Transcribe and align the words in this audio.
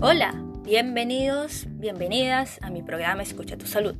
Hola, 0.00 0.32
bienvenidos, 0.62 1.66
bienvenidas 1.70 2.60
a 2.62 2.70
mi 2.70 2.84
programa 2.84 3.24
Escucha 3.24 3.58
tu 3.58 3.66
Salud. 3.66 3.96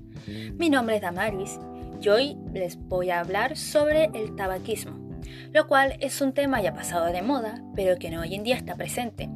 Mi 0.55 0.71
nombre 0.71 0.95
es 0.95 1.03
Damaris 1.03 1.59
y 2.01 2.09
hoy 2.09 2.37
les 2.55 2.77
voy 2.77 3.11
a 3.11 3.19
hablar 3.19 3.57
sobre 3.57 4.05
el 4.15 4.37
tabaquismo, 4.37 4.97
lo 5.53 5.67
cual 5.67 5.97
es 5.99 6.21
un 6.21 6.35
tema 6.35 6.63
ya 6.63 6.73
pasado 6.73 7.07
de 7.07 7.21
moda, 7.23 7.65
pero 7.75 7.99
que 7.99 8.17
hoy 8.17 8.37
en 8.37 8.45
día 8.45 8.55
está 8.55 8.77
presente. 8.77 9.29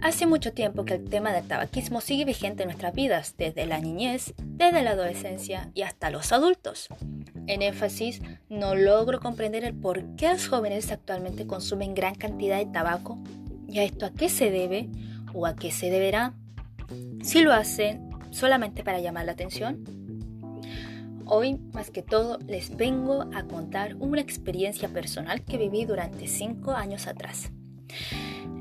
Hace 0.00 0.28
mucho 0.28 0.52
tiempo 0.52 0.84
que 0.84 0.94
el 0.94 1.10
tema 1.10 1.32
del 1.32 1.48
tabaquismo 1.48 2.00
sigue 2.00 2.24
vigente 2.24 2.62
en 2.62 2.68
nuestras 2.68 2.94
vidas, 2.94 3.34
desde 3.36 3.66
la 3.66 3.80
niñez, 3.80 4.32
desde 4.38 4.84
la 4.84 4.92
adolescencia 4.92 5.72
y 5.74 5.82
hasta 5.82 6.10
los 6.10 6.30
adultos. 6.30 6.86
En 7.48 7.62
énfasis, 7.62 8.22
no 8.48 8.76
logro 8.76 9.18
comprender 9.18 9.64
el 9.64 9.74
por 9.74 10.14
qué 10.14 10.28
los 10.28 10.46
jóvenes 10.46 10.92
actualmente 10.92 11.48
consumen 11.48 11.96
gran 11.96 12.14
cantidad 12.14 12.58
de 12.58 12.66
tabaco 12.66 13.18
y 13.66 13.80
a 13.80 13.82
esto 13.82 14.06
a 14.06 14.12
qué 14.12 14.28
se 14.28 14.52
debe 14.52 14.88
o 15.34 15.46
a 15.46 15.56
qué 15.56 15.70
se 15.70 15.90
deberá. 15.90 16.34
Si 17.22 17.42
lo 17.42 17.52
hacen 17.52 18.10
solamente 18.30 18.82
para 18.82 19.00
llamar 19.00 19.26
la 19.26 19.32
atención. 19.32 19.84
Hoy, 21.26 21.60
más 21.72 21.90
que 21.90 22.02
todo, 22.02 22.38
les 22.46 22.76
vengo 22.76 23.22
a 23.34 23.44
contar 23.44 23.94
una 23.96 24.20
experiencia 24.20 24.88
personal 24.88 25.44
que 25.44 25.58
viví 25.58 25.84
durante 25.84 26.26
5 26.26 26.72
años 26.72 27.06
atrás. 27.06 27.52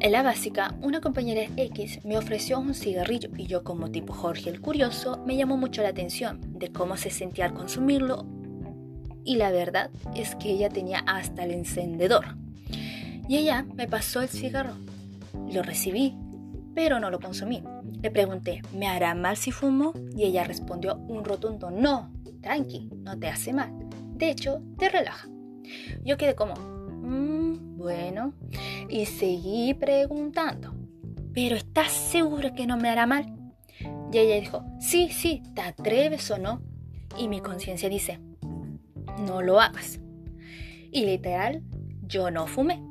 En 0.02 0.12
la 0.12 0.24
básica, 0.24 0.76
una 0.82 1.02
compañera 1.02 1.42
X 1.58 2.00
me 2.06 2.18
ofreció 2.18 2.60
un 2.60 2.74
cigarrillo 2.74 3.30
y 3.36 3.48
yo 3.48 3.64
como 3.64 3.92
tipo 3.92 4.14
Jorge 4.14 4.50
el 4.50 4.62
Curioso 4.62 5.22
me 5.26 5.36
llamó 5.36 5.58
mucho 5.58 5.82
la 5.82 5.90
atención 5.90 6.40
de 6.58 6.72
cómo 6.72 6.96
se 6.96 7.10
sentía 7.10 7.46
al 7.46 7.54
consumirlo 7.54 8.26
y 9.26 9.36
la 9.36 9.52
verdad 9.52 9.90
es 10.16 10.36
que 10.36 10.52
ella 10.52 10.70
tenía 10.70 11.00
hasta 11.00 11.44
el 11.44 11.52
encendedor. 11.52 12.38
Y 13.28 13.38
ella 13.38 13.66
me 13.76 13.88
pasó 13.88 14.22
el 14.22 14.30
cigarro. 14.30 14.74
Lo 15.52 15.64
recibí, 15.64 16.16
pero 16.80 16.98
no 16.98 17.12
lo 17.12 17.20
consumí. 17.20 17.62
Le 18.02 18.10
pregunté, 18.10 18.62
¿me 18.74 18.88
hará 18.88 19.14
mal 19.14 19.36
si 19.36 19.52
fumo? 19.52 19.92
Y 20.16 20.24
ella 20.24 20.46
respondió 20.46 20.96
un 20.96 21.26
rotundo 21.26 21.70
no, 21.70 22.14
tranqui, 22.42 22.90
no 23.04 23.20
te 23.20 23.28
hace 23.28 23.52
mal. 23.52 23.70
De 24.16 24.30
hecho, 24.30 24.62
te 24.78 24.88
relaja. 24.88 25.28
Yo 26.06 26.16
quedé 26.16 26.36
como, 26.36 26.54
mmm, 26.56 27.76
bueno, 27.76 28.34
y 28.88 29.08
seguí 29.08 29.74
preguntando, 29.74 30.74
¿pero 31.34 31.58
estás 31.58 31.92
seguro 31.92 32.54
que 32.56 32.66
no 32.66 32.78
me 32.78 32.88
hará 32.88 33.06
mal? 33.06 33.26
Y 34.14 34.18
ella 34.18 34.40
dijo, 34.40 34.64
sí, 34.80 35.10
sí, 35.12 35.44
¿te 35.54 35.64
atreves 35.64 36.32
o 36.32 36.38
no? 36.38 36.62
Y 37.18 37.28
mi 37.28 37.42
conciencia 37.42 37.90
dice, 37.90 38.22
no 39.28 39.42
lo 39.42 39.60
hagas. 39.60 40.00
Y 40.94 41.04
literal, 41.06 41.62
yo 42.04 42.32
no 42.32 42.48
fumé. 42.48 42.82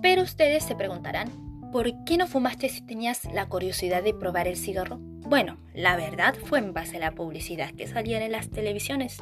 Pero 0.00 0.22
ustedes 0.22 0.64
se 0.64 0.74
preguntarán, 0.74 1.43
¿por 1.74 2.04
qué 2.04 2.16
no 2.16 2.28
fumaste 2.28 2.68
si 2.68 2.82
tenías 2.82 3.24
la 3.32 3.46
curiosidad 3.46 4.04
de 4.04 4.14
probar 4.14 4.46
el 4.46 4.54
cigarro? 4.54 4.98
Bueno, 5.00 5.58
la 5.74 5.96
verdad 5.96 6.36
fue 6.44 6.60
en 6.60 6.72
base 6.72 6.98
a 6.98 7.00
la 7.00 7.16
publicidad 7.16 7.72
que 7.72 7.88
salía 7.88 8.24
en 8.24 8.30
las 8.30 8.48
televisiones 8.48 9.20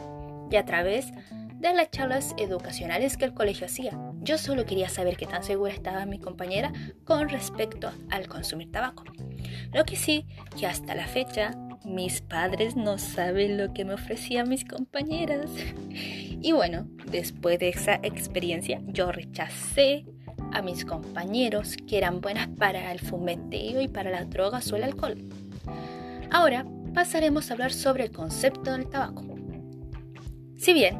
y 0.50 0.56
a 0.56 0.66
través 0.66 1.12
de 1.60 1.72
las 1.72 1.90
charlas 1.90 2.34
educacionales 2.36 3.16
que 3.16 3.24
el 3.24 3.32
colegio 3.32 3.64
hacía. 3.64 3.98
Yo 4.20 4.36
solo 4.36 4.66
quería 4.66 4.90
saber 4.90 5.16
qué 5.16 5.24
tan 5.24 5.42
segura 5.42 5.72
estaba 5.72 6.04
mi 6.04 6.18
compañera 6.18 6.74
con 7.04 7.30
respecto 7.30 7.90
al 8.10 8.28
consumir 8.28 8.70
tabaco. 8.70 9.04
Lo 9.72 9.86
que 9.86 9.96
sí, 9.96 10.26
que 10.60 10.66
hasta 10.66 10.94
la 10.94 11.06
fecha 11.06 11.56
mis 11.86 12.20
padres 12.20 12.76
no 12.76 12.98
saben 12.98 13.56
lo 13.56 13.72
que 13.72 13.86
me 13.86 13.94
ofrecían 13.94 14.50
mis 14.50 14.66
compañeras. 14.66 15.50
Y 16.44 16.50
bueno, 16.50 16.88
después 17.06 17.60
de 17.60 17.68
esa 17.68 18.00
experiencia, 18.02 18.80
yo 18.88 19.12
rechacé 19.12 20.04
a 20.52 20.62
mis 20.62 20.84
compañeros 20.84 21.76
que 21.86 21.98
eran 21.98 22.20
buenas 22.20 22.48
para 22.48 22.92
el 22.92 23.00
fumeteo 23.00 23.80
y 23.80 23.88
para 23.88 24.10
las 24.10 24.28
drogas 24.30 24.70
o 24.72 24.76
el 24.76 24.84
alcohol. 24.84 25.16
Ahora 26.30 26.66
pasaremos 26.94 27.50
a 27.50 27.54
hablar 27.54 27.72
sobre 27.72 28.04
el 28.04 28.12
concepto 28.12 28.72
del 28.72 28.88
tabaco. 28.88 29.22
Si 30.56 30.72
bien 30.72 30.98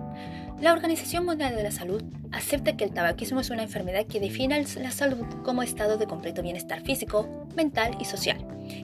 la 0.60 0.72
Organización 0.72 1.24
Mundial 1.24 1.54
de 1.56 1.62
la 1.62 1.70
Salud 1.70 2.02
acepta 2.30 2.76
que 2.76 2.84
el 2.84 2.92
tabaquismo 2.92 3.40
es 3.40 3.50
una 3.50 3.62
enfermedad 3.62 4.06
que 4.06 4.20
define 4.20 4.64
la 4.80 4.90
salud 4.90 5.24
como 5.44 5.62
estado 5.62 5.98
de 5.98 6.06
completo 6.06 6.42
bienestar 6.42 6.82
físico, 6.82 7.46
mental 7.56 7.96
y 8.00 8.04
social, 8.04 8.38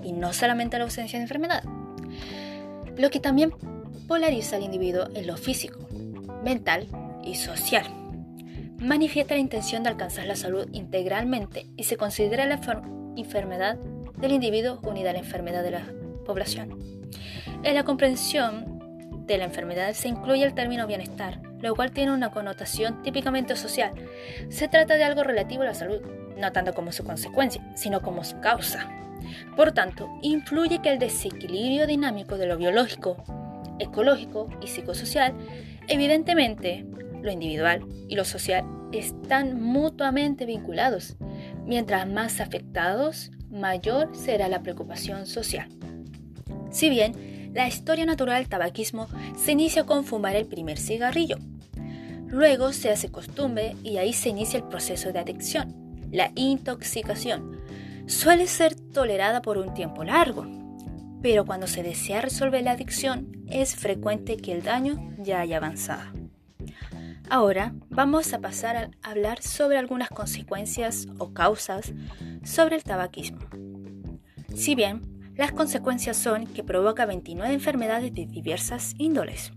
y 0.05 0.13
no 0.13 0.33
solamente 0.33 0.79
la 0.79 0.85
ausencia 0.85 1.19
de 1.19 1.25
enfermedad 1.25 1.63
lo 2.99 3.11
que 3.11 3.21
también 3.21 3.53
polariza 4.07 4.57
al 4.57 4.65
individuo 4.65 5.07
en 5.15 5.27
lo 5.27 5.37
físico, 5.37 5.79
mental 6.45 6.89
y 7.25 7.37
social. 7.37 7.98
Manifiesta 8.79 9.35
la 9.35 9.41
intención 9.41 9.83
de 9.83 9.89
alcanzar 9.89 10.27
la 10.27 10.37
salud 10.37 10.69
integralmente 10.73 11.67
y 11.77 11.83
se 11.83 11.97
considera 11.97 12.47
la 12.47 12.61
enfermedad 13.17 13.77
del 14.19 14.33
individuo 14.33 14.79
unida 14.85 15.11
a 15.11 15.13
la 15.15 15.19
enfermedad 15.19 15.65
de 15.65 15.73
la 15.73 15.93
población. 16.25 16.79
En 17.65 17.75
la 17.75 17.83
comprensión 17.83 18.79
de 19.27 19.37
la 19.37 19.47
enfermedad 19.47 19.95
se 19.95 20.09
incluye 20.09 20.45
el 20.45 20.55
término 20.55 20.87
bienestar, 20.87 21.41
lo 21.61 21.75
cual 21.75 21.91
tiene 21.91 22.13
una 22.13 22.31
connotación 22.31 23.03
típicamente 23.03 23.57
social. 23.57 23.93
Se 24.49 24.69
trata 24.69 24.95
de 24.95 25.03
algo 25.03 25.25
relativo 25.25 25.63
a 25.63 25.67
la 25.67 25.75
salud, 25.75 26.01
no 26.37 26.53
tanto 26.53 26.73
como 26.73 26.93
su 26.93 27.03
consecuencia, 27.03 27.61
sino 27.75 28.01
como 28.01 28.23
su 28.23 28.39
causa. 28.39 28.89
Por 29.57 29.73
tanto, 29.73 30.09
influye 30.23 30.81
que 30.81 30.91
el 30.91 31.01
desequilibrio 31.01 31.89
dinámico 31.89 32.39
de 32.39 32.47
lo 32.47 32.57
biológico, 32.57 33.17
ecológico 33.81 34.49
y 34.63 34.69
psicosocial, 34.69 35.35
evidentemente, 35.89 36.87
lo 37.29 37.33
individual 37.33 37.87
y 38.09 38.17
lo 38.17 38.25
social 38.25 38.65
están 38.93 39.61
mutuamente 39.61 40.47
vinculados. 40.47 41.17
Mientras 41.67 42.09
más 42.09 42.41
afectados, 42.41 43.31
mayor 43.51 44.17
será 44.17 44.49
la 44.49 44.63
preocupación 44.63 45.27
social. 45.27 45.69
Si 46.71 46.91
bien 46.91 47.51
la 47.55 47.69
historia 47.69 48.07
natural 48.07 48.43
del 48.43 48.49
tabaquismo 48.49 49.09
se 49.37 49.53
inicia 49.53 49.85
con 49.85 50.05
fumar 50.05 50.37
el 50.37 50.47
primer 50.47 50.79
cigarrillo, 50.79 51.39
luego 52.27 52.73
se 52.73 52.91
hace 52.91 53.11
costumbre 53.11 53.77
y 53.83 53.99
ahí 53.99 54.13
se 54.13 54.31
inicia 54.31 54.59
el 54.59 54.65
proceso 54.65 55.13
de 55.13 55.19
adicción, 55.19 55.75
la 56.11 56.33
intoxicación, 56.35 57.59
suele 58.07 58.47
ser 58.47 58.75
tolerada 58.75 59.43
por 59.43 59.59
un 59.59 59.75
tiempo 59.75 60.05
largo, 60.05 60.47
pero 61.23 61.45
cuando 61.45 61.67
se 61.67 61.83
desea 61.83 62.21
resolver 62.21 62.63
la 62.63 62.73
adicción 62.73 63.33
es 63.49 63.75
frecuente 63.77 64.37
que 64.37 64.53
el 64.53 64.63
daño 64.63 65.15
ya 65.19 65.41
haya 65.41 65.57
avanzado. 65.57 66.18
Ahora 67.31 67.75
vamos 67.91 68.33
a 68.33 68.41
pasar 68.41 68.77
a 68.77 68.91
hablar 69.03 69.43
sobre 69.43 69.77
algunas 69.77 70.09
consecuencias 70.09 71.07
o 71.19 71.35
causas 71.35 71.93
sobre 72.43 72.77
el 72.77 72.83
tabaquismo. 72.83 73.41
Si 74.55 74.75
bien 74.75 75.03
las 75.37 75.53
consecuencias 75.53 76.17
son 76.17 76.47
que 76.47 76.65
provoca 76.65 77.05
29 77.05 77.53
enfermedades 77.53 78.15
de 78.15 78.25
diversas 78.25 78.95
índoles, 78.97 79.53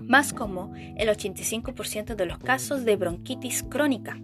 más 0.00 0.32
como 0.32 0.74
el 0.74 1.08
85% 1.10 2.14
de 2.14 2.26
los 2.26 2.38
casos 2.38 2.86
de 2.86 2.96
bronquitis 2.96 3.62
crónica, 3.62 4.18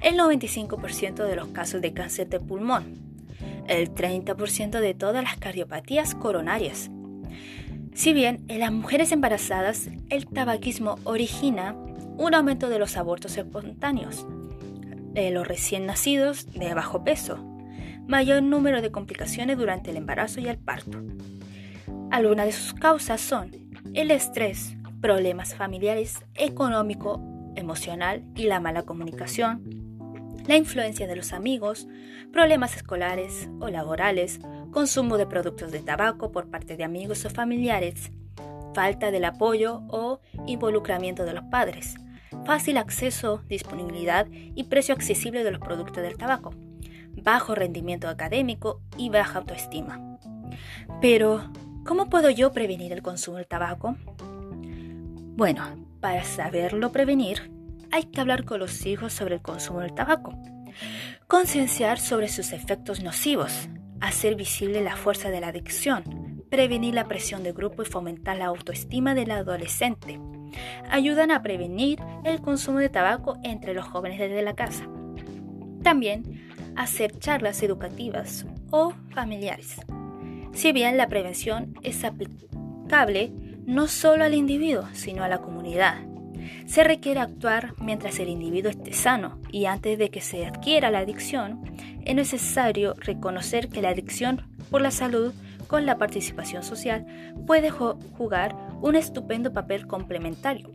el 0.00 0.16
95% 0.18 1.26
de 1.26 1.36
los 1.36 1.48
casos 1.48 1.82
de 1.82 1.92
cáncer 1.92 2.30
de 2.30 2.40
pulmón, 2.40 2.96
el 3.68 3.94
30% 3.94 4.80
de 4.80 4.94
todas 4.94 5.22
las 5.22 5.36
cardiopatías 5.36 6.14
coronarias. 6.14 6.90
Si 7.92 8.14
bien 8.14 8.42
en 8.48 8.60
las 8.60 8.72
mujeres 8.72 9.12
embarazadas 9.12 9.90
el 10.08 10.26
tabaquismo 10.26 10.98
origina 11.04 11.76
un 12.20 12.34
aumento 12.34 12.68
de 12.68 12.78
los 12.78 12.98
abortos 12.98 13.38
espontáneos, 13.38 14.26
de 15.14 15.30
los 15.30 15.48
recién 15.48 15.86
nacidos 15.86 16.52
de 16.52 16.74
bajo 16.74 17.02
peso, 17.02 17.38
mayor 18.06 18.42
número 18.42 18.82
de 18.82 18.90
complicaciones 18.90 19.56
durante 19.56 19.90
el 19.90 19.96
embarazo 19.96 20.38
y 20.38 20.46
el 20.46 20.58
parto. 20.58 21.02
Algunas 22.10 22.44
de 22.44 22.52
sus 22.52 22.74
causas 22.74 23.22
son 23.22 23.52
el 23.94 24.10
estrés, 24.10 24.76
problemas 25.00 25.54
familiares, 25.54 26.22
económico, 26.34 27.22
emocional 27.56 28.22
y 28.36 28.44
la 28.44 28.60
mala 28.60 28.82
comunicación, 28.82 29.62
la 30.46 30.58
influencia 30.58 31.06
de 31.06 31.16
los 31.16 31.32
amigos, 31.32 31.88
problemas 32.34 32.76
escolares 32.76 33.48
o 33.60 33.70
laborales, 33.70 34.40
consumo 34.72 35.16
de 35.16 35.24
productos 35.24 35.72
de 35.72 35.80
tabaco 35.80 36.32
por 36.32 36.50
parte 36.50 36.76
de 36.76 36.84
amigos 36.84 37.24
o 37.24 37.30
familiares, 37.30 38.12
falta 38.74 39.10
del 39.10 39.24
apoyo 39.24 39.80
o 39.88 40.20
involucramiento 40.46 41.24
de 41.24 41.32
los 41.32 41.44
padres, 41.44 41.94
fácil 42.44 42.78
acceso, 42.78 43.42
disponibilidad 43.48 44.26
y 44.30 44.64
precio 44.64 44.94
accesible 44.94 45.44
de 45.44 45.50
los 45.50 45.60
productos 45.60 46.02
del 46.02 46.16
tabaco, 46.16 46.54
bajo 47.22 47.54
rendimiento 47.54 48.08
académico 48.08 48.80
y 48.96 49.10
baja 49.10 49.38
autoestima. 49.38 50.18
Pero, 51.00 51.50
¿cómo 51.84 52.08
puedo 52.08 52.30
yo 52.30 52.52
prevenir 52.52 52.92
el 52.92 53.02
consumo 53.02 53.36
del 53.38 53.46
tabaco? 53.46 53.96
Bueno, 55.36 55.64
para 56.00 56.24
saberlo 56.24 56.92
prevenir, 56.92 57.50
hay 57.92 58.04
que 58.04 58.20
hablar 58.20 58.44
con 58.44 58.60
los 58.60 58.86
hijos 58.86 59.12
sobre 59.12 59.36
el 59.36 59.42
consumo 59.42 59.80
del 59.80 59.94
tabaco, 59.94 60.32
concienciar 61.26 61.98
sobre 61.98 62.28
sus 62.28 62.52
efectos 62.52 63.02
nocivos, 63.02 63.68
hacer 64.00 64.34
visible 64.34 64.82
la 64.82 64.96
fuerza 64.96 65.30
de 65.30 65.40
la 65.40 65.48
adicción, 65.48 66.44
prevenir 66.50 66.94
la 66.94 67.06
presión 67.06 67.42
de 67.42 67.52
grupo 67.52 67.82
y 67.82 67.86
fomentar 67.86 68.36
la 68.36 68.46
autoestima 68.46 69.14
del 69.14 69.30
adolescente. 69.30 70.20
Ayudan 70.90 71.30
a 71.30 71.42
prevenir 71.42 72.00
el 72.24 72.40
consumo 72.40 72.78
de 72.78 72.88
tabaco 72.88 73.38
entre 73.42 73.74
los 73.74 73.84
jóvenes 73.86 74.18
desde 74.18 74.42
la 74.42 74.54
casa. 74.54 74.86
También 75.82 76.50
hacer 76.76 77.18
charlas 77.18 77.62
educativas 77.62 78.46
o 78.70 78.92
familiares. 79.10 79.76
Si 80.52 80.72
bien 80.72 80.96
la 80.96 81.08
prevención 81.08 81.74
es 81.82 82.04
aplicable 82.04 83.32
no 83.66 83.86
solo 83.86 84.24
al 84.24 84.34
individuo, 84.34 84.84
sino 84.92 85.22
a 85.22 85.28
la 85.28 85.38
comunidad. 85.38 85.98
Se 86.66 86.84
requiere 86.84 87.20
actuar 87.20 87.74
mientras 87.78 88.18
el 88.18 88.28
individuo 88.28 88.70
esté 88.70 88.92
sano 88.92 89.38
y 89.52 89.66
antes 89.66 89.98
de 89.98 90.10
que 90.10 90.20
se 90.20 90.46
adquiera 90.46 90.90
la 90.90 91.00
adicción, 91.00 91.60
es 92.04 92.14
necesario 92.14 92.94
reconocer 92.98 93.68
que 93.68 93.82
la 93.82 93.90
adicción 93.90 94.42
por 94.70 94.80
la 94.80 94.90
salud 94.90 95.32
con 95.66 95.86
la 95.86 95.98
participación 95.98 96.62
social 96.62 97.06
puede 97.46 97.70
jugar 97.70 98.56
un 98.80 98.96
estupendo 98.96 99.52
papel 99.52 99.86
complementario. 99.86 100.70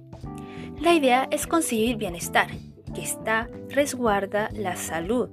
La 0.80 0.94
idea 0.94 1.28
es 1.32 1.48
conseguir 1.48 1.98
bienestar, 1.98 2.50
que 2.94 3.02
está 3.02 3.50
resguarda 3.70 4.50
la 4.54 4.76
salud, 4.76 5.30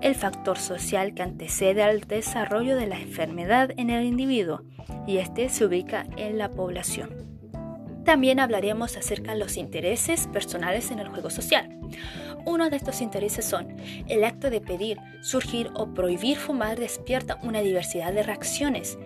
el 0.00 0.14
factor 0.14 0.58
social 0.58 1.14
que 1.14 1.22
antecede 1.22 1.82
al 1.82 2.00
desarrollo 2.00 2.76
de 2.76 2.86
la 2.86 3.00
enfermedad 3.00 3.70
en 3.76 3.90
el 3.90 4.04
individuo, 4.04 4.62
y 5.06 5.18
este 5.18 5.48
se 5.48 5.64
ubica 5.64 6.06
en 6.16 6.38
la 6.38 6.50
población. 6.50 7.10
También 8.04 8.38
hablaremos 8.38 8.96
acerca 8.96 9.32
de 9.32 9.40
los 9.40 9.56
intereses 9.56 10.28
personales 10.28 10.92
en 10.92 11.00
el 11.00 11.08
juego 11.08 11.28
social. 11.28 11.76
Uno 12.44 12.70
de 12.70 12.76
estos 12.76 13.00
intereses 13.00 13.44
son 13.44 13.76
el 14.06 14.22
acto 14.22 14.48
de 14.48 14.60
pedir, 14.60 14.98
surgir 15.22 15.70
o 15.74 15.92
prohibir 15.92 16.36
fumar 16.36 16.78
despierta 16.78 17.40
una 17.42 17.62
diversidad 17.62 18.12
de 18.12 18.22
reacciones. 18.22 18.96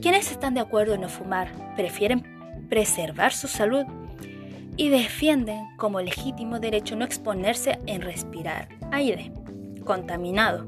Quienes 0.00 0.30
están 0.30 0.54
de 0.54 0.60
acuerdo 0.60 0.94
en 0.94 1.02
no 1.02 1.08
fumar 1.08 1.48
prefieren 1.76 2.22
preservar 2.68 3.32
su 3.32 3.48
salud 3.48 3.84
y 4.76 4.88
defienden 4.88 5.76
como 5.76 6.00
legítimo 6.00 6.58
derecho 6.58 6.96
no 6.96 7.04
exponerse 7.04 7.78
en 7.86 8.02
respirar 8.02 8.68
aire 8.90 9.32
contaminado. 9.84 10.66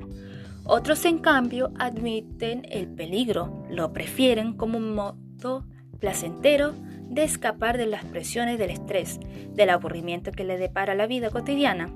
Otros, 0.65 1.05
en 1.05 1.19
cambio, 1.19 1.73
admiten 1.79 2.67
el 2.71 2.89
peligro, 2.89 3.65
lo 3.71 3.93
prefieren 3.93 4.53
como 4.55 4.79
un 4.79 4.95
modo 4.95 5.65
placentero 6.01 6.75
de 7.09 7.23
escapar 7.23 7.79
de 7.79 7.87
las 7.87 8.05
presiones 8.05 8.59
del 8.59 8.71
estrés, 8.71 9.21
del 9.55 9.71
aburrimiento 9.71 10.33
que 10.33 10.45
le 10.45 10.59
depara 10.59 10.95
la 10.95 11.07
vida 11.07 11.31
cotidiana. 11.31 11.91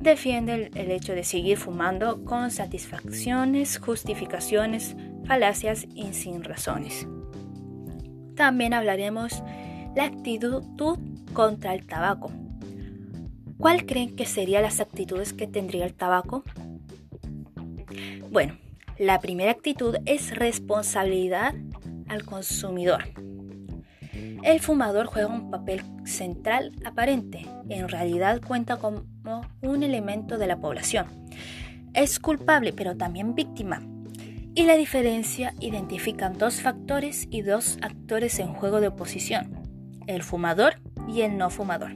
Defienden 0.00 0.70
el 0.74 0.90
hecho 0.90 1.14
de 1.14 1.24
seguir 1.24 1.56
fumando 1.56 2.24
con 2.24 2.50
satisfacciones, 2.50 3.78
justificaciones, 3.78 4.96
falacias 5.30 5.86
y 5.94 6.12
sin 6.12 6.42
razones. 6.42 7.06
También 8.34 8.74
hablaremos 8.74 9.44
la 9.94 10.06
actitud 10.06 10.64
contra 11.32 11.72
el 11.72 11.86
tabaco. 11.86 12.32
¿Cuál 13.56 13.86
creen 13.86 14.16
que 14.16 14.26
serían 14.26 14.64
las 14.64 14.80
actitudes 14.80 15.32
que 15.32 15.46
tendría 15.46 15.86
el 15.86 15.94
tabaco? 15.94 16.42
Bueno, 18.32 18.58
la 18.98 19.20
primera 19.20 19.52
actitud 19.52 19.98
es 20.04 20.36
responsabilidad 20.36 21.54
al 22.08 22.24
consumidor. 22.24 23.04
El 24.42 24.58
fumador 24.58 25.06
juega 25.06 25.28
un 25.28 25.52
papel 25.52 25.84
central 26.06 26.72
aparente, 26.84 27.46
en 27.68 27.88
realidad 27.88 28.40
cuenta 28.44 28.78
como 28.78 29.04
un 29.62 29.82
elemento 29.84 30.38
de 30.38 30.48
la 30.48 30.56
población. 30.56 31.06
Es 31.94 32.18
culpable 32.18 32.72
pero 32.72 32.96
también 32.96 33.36
víctima. 33.36 33.80
Y 34.54 34.64
la 34.64 34.76
diferencia 34.76 35.54
identifican 35.60 36.36
dos 36.36 36.60
factores 36.60 37.26
y 37.30 37.42
dos 37.42 37.78
actores 37.82 38.38
en 38.40 38.52
juego 38.52 38.80
de 38.80 38.88
oposición, 38.88 39.54
el 40.06 40.22
fumador 40.22 40.80
y 41.08 41.22
el 41.22 41.38
no 41.38 41.50
fumador. 41.50 41.92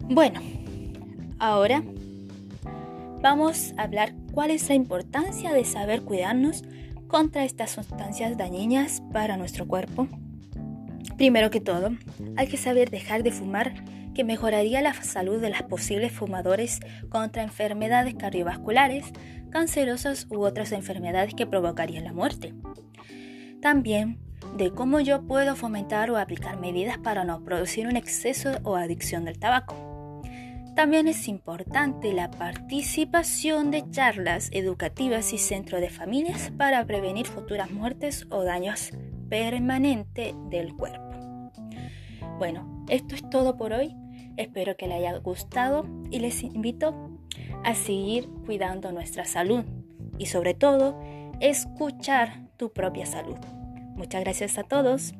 Bueno, 0.00 0.40
ahora 1.38 1.82
vamos 3.22 3.72
a 3.76 3.82
hablar 3.82 4.14
cuál 4.32 4.50
es 4.50 4.68
la 4.68 4.74
importancia 4.74 5.52
de 5.52 5.64
saber 5.64 6.02
cuidarnos 6.02 6.64
contra 7.06 7.44
estas 7.44 7.70
sustancias 7.70 8.36
dañinas 8.36 9.02
para 9.12 9.36
nuestro 9.36 9.66
cuerpo. 9.66 10.08
Primero 11.20 11.50
que 11.50 11.60
todo, 11.60 11.90
hay 12.38 12.46
que 12.46 12.56
saber 12.56 12.88
dejar 12.88 13.22
de 13.22 13.30
fumar 13.30 13.74
que 14.14 14.24
mejoraría 14.24 14.80
la 14.80 14.94
salud 14.94 15.38
de 15.38 15.50
los 15.50 15.60
posibles 15.64 16.12
fumadores 16.12 16.80
contra 17.10 17.42
enfermedades 17.42 18.14
cardiovasculares, 18.14 19.04
cancerosas 19.50 20.26
u 20.30 20.40
otras 20.40 20.72
enfermedades 20.72 21.34
que 21.34 21.46
provocarían 21.46 22.04
la 22.04 22.14
muerte. 22.14 22.54
También 23.60 24.18
de 24.56 24.70
cómo 24.70 24.98
yo 24.98 25.26
puedo 25.26 25.56
fomentar 25.56 26.10
o 26.10 26.16
aplicar 26.16 26.58
medidas 26.58 26.96
para 26.96 27.22
no 27.24 27.44
producir 27.44 27.86
un 27.86 27.96
exceso 27.96 28.52
o 28.62 28.76
adicción 28.76 29.26
del 29.26 29.38
tabaco. 29.38 30.22
También 30.74 31.06
es 31.06 31.28
importante 31.28 32.14
la 32.14 32.30
participación 32.30 33.70
de 33.70 33.84
charlas 33.90 34.48
educativas 34.52 35.34
y 35.34 35.38
centros 35.38 35.82
de 35.82 35.90
familias 35.90 36.50
para 36.56 36.82
prevenir 36.86 37.26
futuras 37.26 37.70
muertes 37.70 38.26
o 38.30 38.42
daños 38.42 38.92
permanentes 39.28 40.34
del 40.48 40.74
cuerpo. 40.74 41.09
Bueno, 42.40 42.86
esto 42.88 43.14
es 43.14 43.28
todo 43.28 43.58
por 43.58 43.74
hoy. 43.74 43.94
Espero 44.38 44.74
que 44.74 44.88
les 44.88 44.96
haya 44.96 45.18
gustado 45.18 45.84
y 46.10 46.20
les 46.20 46.42
invito 46.42 47.10
a 47.64 47.74
seguir 47.74 48.30
cuidando 48.46 48.92
nuestra 48.92 49.26
salud 49.26 49.62
y 50.16 50.24
sobre 50.24 50.54
todo 50.54 50.98
escuchar 51.40 52.48
tu 52.56 52.72
propia 52.72 53.04
salud. 53.04 53.36
Muchas 53.94 54.22
gracias 54.22 54.56
a 54.56 54.62
todos. 54.62 55.12